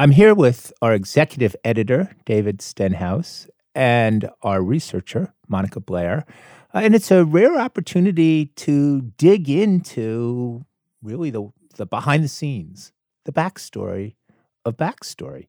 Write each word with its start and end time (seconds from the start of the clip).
I'm 0.00 0.12
here 0.12 0.32
with 0.32 0.72
our 0.80 0.94
executive 0.94 1.56
editor, 1.64 2.14
David 2.24 2.62
Stenhouse, 2.62 3.48
and 3.74 4.30
our 4.42 4.62
researcher, 4.62 5.34
Monica 5.48 5.80
Blair. 5.80 6.24
Uh, 6.72 6.82
and 6.84 6.94
it's 6.94 7.10
a 7.10 7.24
rare 7.24 7.58
opportunity 7.58 8.46
to 8.46 9.00
dig 9.18 9.50
into 9.50 10.64
really 11.02 11.30
the, 11.30 11.50
the 11.74 11.84
behind 11.84 12.22
the 12.22 12.28
scenes, 12.28 12.92
the 13.24 13.32
backstory 13.32 14.14
of 14.64 14.76
backstory. 14.76 15.48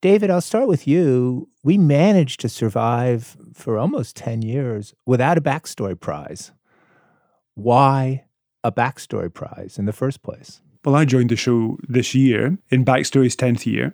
David, 0.00 0.28
I'll 0.28 0.40
start 0.40 0.66
with 0.66 0.88
you. 0.88 1.48
We 1.62 1.78
managed 1.78 2.40
to 2.40 2.48
survive 2.48 3.36
for 3.54 3.78
almost 3.78 4.16
10 4.16 4.42
years 4.42 4.92
without 5.06 5.38
a 5.38 5.40
backstory 5.40 5.98
prize. 5.98 6.50
Why 7.54 8.24
a 8.64 8.72
backstory 8.72 9.32
prize 9.32 9.78
in 9.78 9.84
the 9.84 9.92
first 9.92 10.24
place? 10.24 10.62
Well, 10.88 10.96
I 10.96 11.04
joined 11.04 11.28
the 11.28 11.36
show 11.36 11.76
this 11.86 12.14
year 12.14 12.56
in 12.70 12.82
Backstory's 12.82 13.36
10th 13.36 13.66
year, 13.66 13.92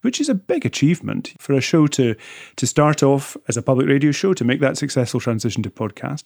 which 0.00 0.20
is 0.20 0.28
a 0.28 0.34
big 0.34 0.66
achievement 0.66 1.32
for 1.38 1.52
a 1.52 1.60
show 1.60 1.86
to, 1.86 2.16
to 2.56 2.66
start 2.66 3.04
off 3.04 3.36
as 3.46 3.56
a 3.56 3.62
public 3.62 3.86
radio 3.86 4.10
show, 4.10 4.34
to 4.34 4.44
make 4.44 4.58
that 4.58 4.76
successful 4.76 5.20
transition 5.20 5.62
to 5.62 5.70
podcast. 5.70 6.24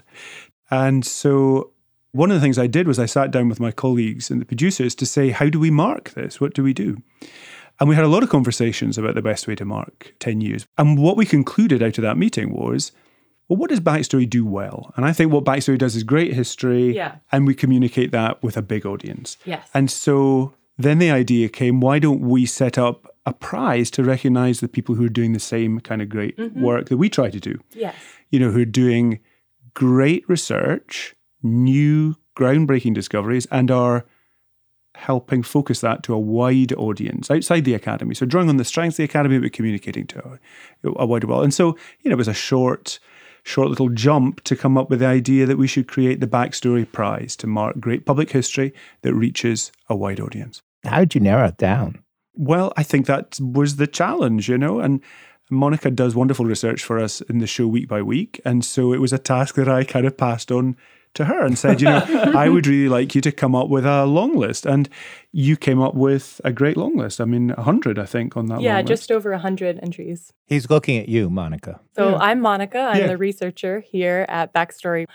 And 0.70 1.04
so 1.04 1.72
one 2.12 2.30
of 2.30 2.36
the 2.36 2.40
things 2.40 2.58
I 2.58 2.68
did 2.68 2.88
was 2.88 2.98
I 2.98 3.04
sat 3.04 3.30
down 3.30 3.50
with 3.50 3.60
my 3.60 3.70
colleagues 3.70 4.30
and 4.30 4.40
the 4.40 4.46
producers 4.46 4.94
to 4.94 5.04
say, 5.04 5.28
how 5.28 5.50
do 5.50 5.60
we 5.60 5.70
mark 5.70 6.14
this? 6.14 6.40
What 6.40 6.54
do 6.54 6.62
we 6.62 6.72
do? 6.72 7.02
And 7.78 7.86
we 7.86 7.94
had 7.94 8.06
a 8.06 8.08
lot 8.08 8.22
of 8.22 8.30
conversations 8.30 8.96
about 8.96 9.14
the 9.14 9.20
best 9.20 9.46
way 9.46 9.56
to 9.56 9.66
mark 9.66 10.14
10 10.20 10.40
years. 10.40 10.66
And 10.78 10.96
what 10.96 11.18
we 11.18 11.26
concluded 11.26 11.82
out 11.82 11.98
of 11.98 12.02
that 12.02 12.16
meeting 12.16 12.54
was 12.54 12.92
well, 13.48 13.56
what 13.56 13.70
does 13.70 13.80
Backstory 13.80 14.28
do 14.28 14.44
well? 14.44 14.92
And 14.96 15.04
I 15.06 15.12
think 15.12 15.32
what 15.32 15.44
Backstory 15.44 15.78
does 15.78 15.96
is 15.96 16.02
great 16.02 16.34
history, 16.34 16.94
yeah. 16.94 17.16
and 17.32 17.46
we 17.46 17.54
communicate 17.54 18.10
that 18.12 18.42
with 18.42 18.56
a 18.56 18.62
big 18.62 18.84
audience. 18.84 19.36
Yes. 19.44 19.68
And 19.74 19.90
so 19.90 20.54
then 20.76 20.98
the 20.98 21.10
idea 21.10 21.48
came 21.48 21.80
why 21.80 21.98
don't 21.98 22.20
we 22.20 22.46
set 22.46 22.78
up 22.78 23.14
a 23.26 23.32
prize 23.32 23.90
to 23.92 24.04
recognize 24.04 24.60
the 24.60 24.68
people 24.68 24.94
who 24.94 25.04
are 25.04 25.08
doing 25.10 25.32
the 25.32 25.40
same 25.40 25.80
kind 25.80 26.00
of 26.00 26.08
great 26.08 26.36
Mhm. 26.36 26.60
work 26.60 26.88
that 26.88 26.96
we 26.98 27.08
try 27.08 27.30
to 27.30 27.40
do? 27.40 27.58
Yes. 27.74 27.94
You 28.30 28.38
know, 28.40 28.50
who 28.50 28.60
are 28.62 28.64
doing 28.64 29.18
great 29.74 30.28
research, 30.28 31.14
new 31.42 32.16
groundbreaking 32.36 32.94
discoveries, 32.94 33.46
and 33.46 33.70
are 33.70 34.04
helping 34.94 35.42
focus 35.42 35.80
that 35.80 36.02
to 36.02 36.12
a 36.14 36.18
wide 36.18 36.72
audience 36.74 37.30
outside 37.30 37.64
the 37.64 37.74
academy. 37.74 38.14
So 38.14 38.26
drawing 38.26 38.48
on 38.48 38.56
the 38.56 38.64
strengths 38.64 38.94
of 38.94 38.98
the 38.98 39.04
academy, 39.04 39.38
but 39.38 39.52
communicating 39.52 40.06
to 40.08 40.38
a, 40.84 40.88
a 40.96 41.06
wider 41.06 41.26
world. 41.26 41.44
And 41.44 41.54
so, 41.54 41.76
you 42.00 42.10
know, 42.10 42.14
it 42.14 42.18
was 42.18 42.28
a 42.28 42.34
short, 42.34 42.98
short 43.48 43.68
little 43.68 43.88
jump 43.88 44.44
to 44.44 44.54
come 44.54 44.76
up 44.76 44.90
with 44.90 45.00
the 45.00 45.06
idea 45.06 45.46
that 45.46 45.56
we 45.56 45.66
should 45.66 45.88
create 45.88 46.20
the 46.20 46.26
Backstory 46.26 46.90
Prize 46.90 47.34
to 47.36 47.46
mark 47.46 47.80
great 47.80 48.04
public 48.04 48.30
history 48.30 48.74
that 49.02 49.14
reaches 49.14 49.72
a 49.88 49.96
wide 49.96 50.20
audience. 50.20 50.62
How 50.84 51.00
did 51.00 51.14
you 51.14 51.22
narrow 51.22 51.48
it 51.48 51.56
down? 51.56 52.04
Well, 52.34 52.72
I 52.76 52.82
think 52.82 53.06
that 53.06 53.38
was 53.40 53.76
the 53.76 53.86
challenge, 53.86 54.48
you 54.48 54.58
know, 54.58 54.80
and 54.80 55.00
Monica 55.50 55.90
does 55.90 56.14
wonderful 56.14 56.44
research 56.44 56.84
for 56.84 56.98
us 56.98 57.22
in 57.22 57.38
the 57.38 57.46
show 57.46 57.66
week 57.66 57.88
by 57.88 58.02
week. 58.02 58.38
And 58.44 58.64
so 58.64 58.92
it 58.92 59.00
was 59.00 59.14
a 59.14 59.18
task 59.18 59.54
that 59.54 59.68
I 59.68 59.82
kind 59.82 60.06
of 60.06 60.16
passed 60.16 60.52
on 60.52 60.76
to 61.18 61.26
her 61.26 61.44
and 61.44 61.56
said, 61.58 61.80
you 61.80 61.86
know, 61.88 62.02
I 62.34 62.48
would 62.48 62.66
really 62.66 62.88
like 62.88 63.14
you 63.14 63.20
to 63.20 63.30
come 63.30 63.54
up 63.54 63.68
with 63.68 63.84
a 63.86 64.06
long 64.06 64.34
list. 64.36 64.66
And 64.66 64.88
you 65.32 65.56
came 65.56 65.80
up 65.80 65.94
with 65.94 66.40
a 66.44 66.52
great 66.52 66.76
long 66.76 66.96
list. 66.96 67.20
I 67.20 67.24
mean, 67.26 67.50
100, 67.50 67.98
I 67.98 68.06
think, 68.06 68.36
on 68.36 68.46
that 68.46 68.54
one. 68.56 68.64
yeah, 68.64 68.76
long 68.76 68.86
just 68.86 69.02
list. 69.10 69.12
over 69.12 69.30
100 69.32 69.78
entries. 69.82 70.32
He's 70.46 70.68
looking 70.70 70.98
at 70.98 71.08
you, 71.08 71.28
Monica. 71.30 71.80
So 71.94 72.10
Yeah. 72.10 72.16
I'm 72.16 72.40
Monica. 72.40 72.78
I'm 72.78 73.00
Yeah. 73.02 73.06
the 73.08 73.18
researcher 73.18 73.80
here 73.80 74.24
at 74.28 74.52
Backstory. 74.54 75.06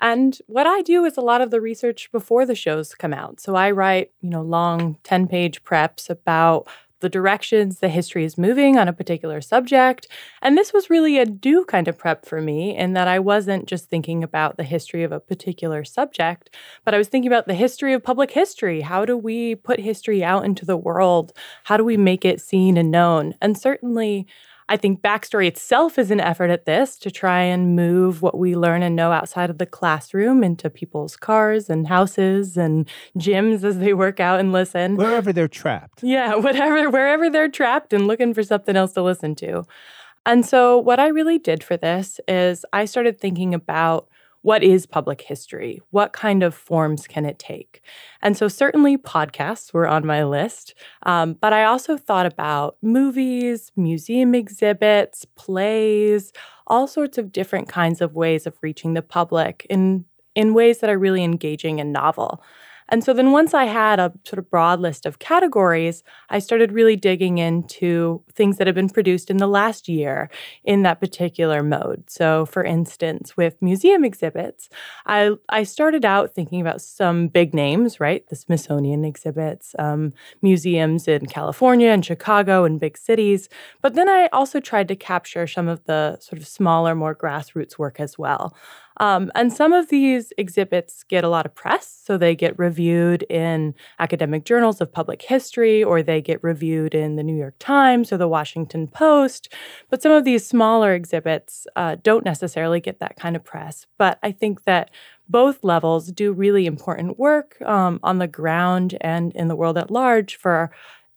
And 0.00 0.38
what 0.46 0.66
I 0.66 0.80
do 0.80 1.04
is 1.04 1.18
a 1.18 1.20
lot 1.20 1.42
of 1.42 1.50
the 1.50 1.60
research 1.60 2.10
before 2.10 2.46
the 2.46 2.54
shows 2.54 2.94
come 2.94 3.12
out. 3.12 3.38
So 3.38 3.54
I 3.54 3.70
write, 3.70 4.12
you 4.22 4.30
know, 4.30 4.40
long 4.40 4.96
10-page 5.04 5.62
preps 5.62 6.08
about 6.08 6.66
the 7.00 7.08
directions 7.08 7.78
the 7.78 7.88
history 7.88 8.24
is 8.24 8.38
moving 8.38 8.78
on 8.78 8.88
a 8.88 8.92
particular 8.92 9.40
subject. 9.40 10.06
And 10.40 10.56
this 10.56 10.72
was 10.72 10.90
really 10.90 11.18
a 11.18 11.26
do 11.26 11.64
kind 11.64 11.88
of 11.88 11.98
prep 11.98 12.24
for 12.24 12.40
me 12.40 12.76
in 12.76 12.92
that 12.94 13.08
I 13.08 13.18
wasn't 13.18 13.66
just 13.66 13.88
thinking 13.88 14.22
about 14.22 14.56
the 14.56 14.64
history 14.64 15.02
of 15.02 15.12
a 15.12 15.20
particular 15.20 15.84
subject, 15.84 16.54
but 16.84 16.94
I 16.94 16.98
was 16.98 17.08
thinking 17.08 17.30
about 17.30 17.46
the 17.46 17.54
history 17.54 17.92
of 17.92 18.02
public 18.02 18.30
history. 18.30 18.82
How 18.82 19.04
do 19.04 19.16
we 19.16 19.54
put 19.54 19.80
history 19.80 20.22
out 20.22 20.44
into 20.44 20.64
the 20.64 20.76
world? 20.76 21.32
How 21.64 21.76
do 21.76 21.84
we 21.84 21.96
make 21.96 22.24
it 22.24 22.40
seen 22.40 22.76
and 22.76 22.90
known? 22.90 23.34
And 23.40 23.58
certainly, 23.58 24.26
I 24.70 24.76
think 24.76 25.02
Backstory 25.02 25.48
itself 25.48 25.98
is 25.98 26.12
an 26.12 26.20
effort 26.20 26.48
at 26.48 26.64
this 26.64 26.96
to 26.98 27.10
try 27.10 27.40
and 27.40 27.74
move 27.74 28.22
what 28.22 28.38
we 28.38 28.54
learn 28.54 28.84
and 28.84 28.94
know 28.94 29.10
outside 29.10 29.50
of 29.50 29.58
the 29.58 29.66
classroom 29.66 30.44
into 30.44 30.70
people's 30.70 31.16
cars 31.16 31.68
and 31.68 31.88
houses 31.88 32.56
and 32.56 32.88
gyms 33.18 33.64
as 33.64 33.78
they 33.78 33.94
work 33.94 34.20
out 34.20 34.38
and 34.38 34.52
listen. 34.52 34.94
Wherever 34.94 35.32
they're 35.32 35.48
trapped. 35.48 36.04
Yeah, 36.04 36.34
whatever, 36.36 36.88
wherever 36.88 37.28
they're 37.28 37.48
trapped 37.48 37.92
and 37.92 38.06
looking 38.06 38.32
for 38.32 38.44
something 38.44 38.76
else 38.76 38.92
to 38.92 39.02
listen 39.02 39.34
to. 39.36 39.64
And 40.24 40.46
so, 40.46 40.78
what 40.78 41.00
I 41.00 41.08
really 41.08 41.38
did 41.38 41.64
for 41.64 41.76
this 41.76 42.20
is 42.28 42.64
I 42.72 42.84
started 42.84 43.18
thinking 43.18 43.54
about 43.54 44.08
what 44.42 44.62
is 44.62 44.86
public 44.86 45.20
history? 45.20 45.80
What 45.90 46.12
kind 46.12 46.42
of 46.42 46.54
forms 46.54 47.06
can 47.06 47.26
it 47.26 47.38
take? 47.38 47.82
And 48.22 48.36
so, 48.36 48.48
certainly, 48.48 48.96
podcasts 48.96 49.72
were 49.72 49.86
on 49.86 50.06
my 50.06 50.24
list. 50.24 50.74
Um, 51.04 51.34
but 51.40 51.52
I 51.52 51.64
also 51.64 51.96
thought 51.96 52.26
about 52.26 52.76
movies, 52.82 53.70
museum 53.76 54.34
exhibits, 54.34 55.26
plays, 55.36 56.32
all 56.66 56.86
sorts 56.86 57.18
of 57.18 57.32
different 57.32 57.68
kinds 57.68 58.00
of 58.00 58.14
ways 58.14 58.46
of 58.46 58.56
reaching 58.62 58.94
the 58.94 59.02
public 59.02 59.66
in, 59.68 60.04
in 60.34 60.54
ways 60.54 60.78
that 60.78 60.90
are 60.90 60.98
really 60.98 61.24
engaging 61.24 61.80
and 61.80 61.92
novel. 61.92 62.42
And 62.90 63.04
so 63.04 63.12
then 63.12 63.30
once 63.32 63.54
I 63.54 63.64
had 63.64 64.00
a 64.00 64.12
sort 64.24 64.38
of 64.38 64.50
broad 64.50 64.80
list 64.80 65.06
of 65.06 65.18
categories, 65.18 66.02
I 66.28 66.40
started 66.40 66.72
really 66.72 66.96
digging 66.96 67.38
into 67.38 68.22
things 68.32 68.58
that 68.58 68.66
have 68.66 68.74
been 68.74 68.88
produced 68.88 69.30
in 69.30 69.36
the 69.36 69.46
last 69.46 69.88
year 69.88 70.28
in 70.64 70.82
that 70.82 71.00
particular 71.00 71.62
mode. 71.62 72.04
So 72.08 72.46
for 72.46 72.64
instance, 72.64 73.36
with 73.36 73.62
museum 73.62 74.04
exhibits, 74.04 74.68
I 75.06 75.30
I 75.48 75.62
started 75.62 76.04
out 76.04 76.34
thinking 76.34 76.60
about 76.60 76.82
some 76.82 77.28
big 77.28 77.54
names, 77.54 78.00
right? 78.00 78.28
The 78.28 78.36
Smithsonian 78.36 79.04
exhibits, 79.04 79.74
um, 79.78 80.12
museums 80.42 81.06
in 81.06 81.26
California 81.26 81.90
and 81.90 82.04
Chicago 82.04 82.64
and 82.64 82.80
big 82.80 82.98
cities. 82.98 83.48
But 83.82 83.94
then 83.94 84.08
I 84.08 84.28
also 84.32 84.58
tried 84.60 84.88
to 84.88 84.96
capture 84.96 85.46
some 85.46 85.68
of 85.68 85.84
the 85.84 86.18
sort 86.20 86.40
of 86.40 86.48
smaller, 86.48 86.94
more 86.94 87.14
grassroots 87.14 87.78
work 87.78 88.00
as 88.00 88.18
well. 88.18 88.54
Um, 89.00 89.32
and 89.34 89.50
some 89.50 89.72
of 89.72 89.88
these 89.88 90.32
exhibits 90.36 91.04
get 91.04 91.24
a 91.24 91.28
lot 91.28 91.46
of 91.46 91.54
press. 91.54 92.02
So 92.04 92.18
they 92.18 92.36
get 92.36 92.58
reviewed 92.80 93.22
in 93.24 93.74
academic 93.98 94.44
journals 94.44 94.80
of 94.80 94.90
public 94.90 95.20
history, 95.20 95.84
or 95.84 96.02
they 96.02 96.22
get 96.22 96.42
reviewed 96.42 96.94
in 96.94 97.16
the 97.16 97.22
New 97.22 97.36
York 97.36 97.54
Times 97.58 98.10
or 98.10 98.16
the 98.16 98.26
Washington 98.26 98.88
Post. 98.88 99.52
But 99.90 100.00
some 100.00 100.12
of 100.12 100.24
these 100.24 100.46
smaller 100.46 100.94
exhibits 100.94 101.66
uh, 101.76 101.96
don't 102.02 102.24
necessarily 102.24 102.80
get 102.80 102.98
that 103.00 103.16
kind 103.16 103.36
of 103.36 103.44
press. 103.44 103.86
But 103.98 104.18
I 104.22 104.32
think 104.32 104.64
that 104.64 104.90
both 105.28 105.62
levels 105.62 106.10
do 106.10 106.32
really 106.32 106.64
important 106.64 107.18
work 107.18 107.60
um, 107.62 108.00
on 108.02 108.16
the 108.18 108.26
ground 108.26 108.96
and 109.02 109.30
in 109.34 109.48
the 109.48 109.56
world 109.56 109.76
at 109.76 109.90
large 109.90 110.36
for 110.36 110.70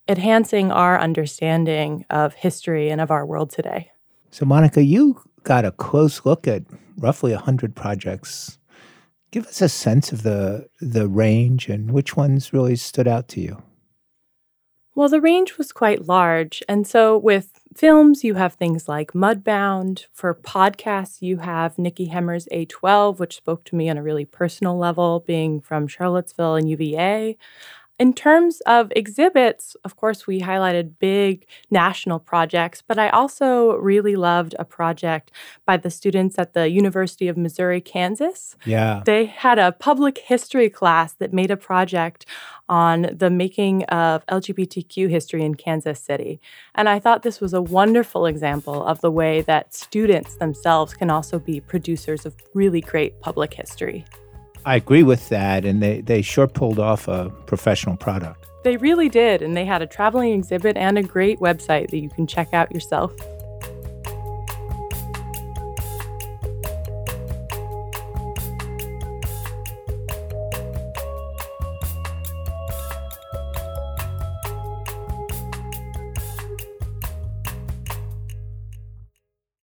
enhancing 0.09 0.69
our 0.69 0.99
understanding 0.99 2.05
of 2.09 2.33
history 2.33 2.89
and 2.89 2.99
of 2.99 3.09
our 3.09 3.25
world 3.25 3.49
today. 3.49 3.89
So, 4.31 4.45
Monica, 4.45 4.83
you 4.83 5.21
got 5.43 5.63
a 5.63 5.71
close 5.71 6.25
look 6.25 6.45
at 6.45 6.63
roughly 6.97 7.31
100 7.31 7.73
projects. 7.73 8.59
Give 9.33 9.47
us 9.47 9.63
a 9.63 9.67
sense 9.69 10.11
of 10.11 10.21
the, 10.21 10.69
the 10.79 11.07
range 11.07 11.67
and 11.67 11.89
which 11.89 12.15
ones 12.15 12.53
really 12.53 12.75
stood 12.75 13.07
out 13.07 13.27
to 13.29 13.41
you. 13.41 13.63
Well, 14.93 15.09
the 15.09 15.19
range 15.19 15.57
was 15.57 15.71
quite 15.71 16.07
large. 16.07 16.61
And 16.69 16.85
so 16.85 17.17
with 17.17 17.59
films, 17.75 18.23
you 18.23 18.35
have 18.35 18.53
things 18.53 18.87
like 18.87 19.13
Mudbound. 19.13 20.05
For 20.13 20.35
podcasts, 20.35 21.23
you 21.23 21.37
have 21.37 21.79
Nikki 21.79 22.05
Hemmer's 22.05 22.47
A12, 22.51 23.17
which 23.17 23.37
spoke 23.37 23.63
to 23.63 23.75
me 23.75 23.89
on 23.89 23.97
a 23.97 24.03
really 24.03 24.25
personal 24.25 24.77
level, 24.77 25.21
being 25.21 25.59
from 25.61 25.87
Charlottesville 25.87 26.53
and 26.53 26.69
UVA. 26.69 27.35
In 28.03 28.11
terms 28.11 28.59
of 28.65 28.91
exhibits, 28.97 29.77
of 29.85 29.95
course, 29.95 30.27
we 30.27 30.41
highlighted 30.41 30.99
big 30.99 31.45
national 31.71 32.19
projects, 32.19 32.83
but 32.85 32.99
I 32.99 33.07
also 33.07 33.77
really 33.77 34.17
loved 34.17 34.55
a 34.59 34.65
project 34.65 35.31
by 35.65 35.77
the 35.77 35.89
students 35.89 36.37
at 36.37 36.51
the 36.51 36.67
University 36.67 37.29
of 37.29 37.37
Missouri, 37.37 37.79
Kansas. 37.79 38.57
Yeah. 38.65 39.03
They 39.05 39.23
had 39.23 39.57
a 39.57 39.71
public 39.71 40.17
history 40.17 40.69
class 40.69 41.13
that 41.13 41.31
made 41.31 41.49
a 41.49 41.55
project 41.55 42.25
on 42.67 43.07
the 43.13 43.29
making 43.29 43.85
of 43.85 44.25
LGBTQ 44.25 45.09
history 45.09 45.45
in 45.45 45.55
Kansas 45.55 46.01
City. 46.01 46.41
And 46.75 46.89
I 46.89 46.99
thought 46.99 47.23
this 47.23 47.39
was 47.39 47.53
a 47.53 47.61
wonderful 47.61 48.25
example 48.25 48.83
of 48.83 48.99
the 48.99 49.11
way 49.11 49.43
that 49.43 49.73
students 49.73 50.35
themselves 50.35 50.93
can 50.93 51.09
also 51.09 51.39
be 51.39 51.61
producers 51.61 52.25
of 52.25 52.35
really 52.53 52.81
great 52.81 53.21
public 53.21 53.53
history. 53.53 54.03
I 54.65 54.75
agree 54.75 55.03
with 55.03 55.29
that. 55.29 55.65
And 55.65 55.81
they, 55.81 56.01
they 56.01 56.21
sure 56.21 56.47
pulled 56.47 56.79
off 56.79 57.07
a 57.07 57.29
professional 57.45 57.97
product. 57.97 58.45
They 58.63 58.77
really 58.77 59.09
did, 59.09 59.41
and 59.41 59.57
they 59.57 59.65
had 59.65 59.81
a 59.81 59.87
traveling 59.87 60.31
exhibit 60.31 60.77
and 60.77 60.97
a 60.97 61.03
great 61.03 61.39
website 61.39 61.89
that 61.89 61.97
you 61.97 62.09
can 62.09 62.25
check 62.25 62.53
out 62.53 62.73
yourself. 62.73 63.13